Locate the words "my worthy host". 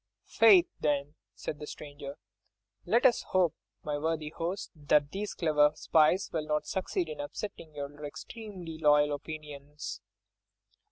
3.83-4.71